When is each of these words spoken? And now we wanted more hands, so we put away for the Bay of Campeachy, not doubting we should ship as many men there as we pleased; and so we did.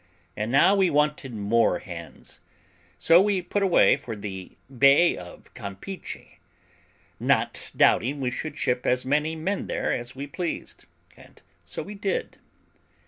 And 0.35 0.51
now 0.51 0.73
we 0.73 0.89
wanted 0.89 1.31
more 1.35 1.77
hands, 1.77 2.41
so 2.97 3.21
we 3.21 3.39
put 3.39 3.61
away 3.61 3.95
for 3.95 4.15
the 4.15 4.57
Bay 4.75 5.15
of 5.15 5.53
Campeachy, 5.53 6.39
not 7.19 7.69
doubting 7.77 8.19
we 8.19 8.31
should 8.31 8.57
ship 8.57 8.87
as 8.87 9.05
many 9.05 9.35
men 9.35 9.67
there 9.67 9.93
as 9.93 10.15
we 10.15 10.25
pleased; 10.25 10.85
and 11.15 11.39
so 11.65 11.83
we 11.83 11.93
did. 11.93 12.39